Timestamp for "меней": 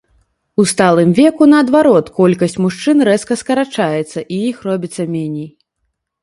5.19-5.47